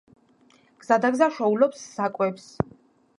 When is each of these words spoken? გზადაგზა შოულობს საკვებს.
გზადაგზა 0.85 1.27
შოულობს 1.37 1.83
საკვებს. 2.01 2.49